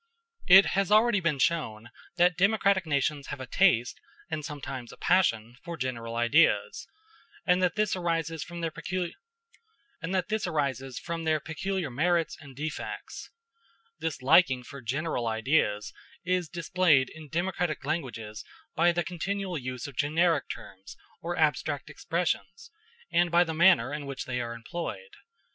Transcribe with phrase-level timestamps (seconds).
[0.47, 5.57] It has already been shown that democratic nations have a taste, and sometimes a passion,
[5.63, 6.87] for general ideas,
[7.45, 9.13] and that this arises from their peculiar
[11.91, 13.29] merits and defects.
[13.99, 15.93] This liking for general ideas
[16.25, 18.43] is displayed in democratic languages
[18.75, 22.71] by the continual use of generic terms or abstract expressions,
[23.11, 25.11] and by the manner in which they are employed.